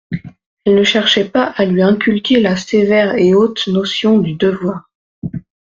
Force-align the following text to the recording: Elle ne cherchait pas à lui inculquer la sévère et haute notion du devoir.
Elle 0.65 0.73
ne 0.77 0.83
cherchait 0.83 1.29
pas 1.29 1.43
à 1.55 1.63
lui 1.63 1.83
inculquer 1.83 2.39
la 2.39 2.57
sévère 2.57 3.13
et 3.19 3.35
haute 3.35 3.67
notion 3.67 4.17
du 4.17 4.33
devoir. 4.33 4.89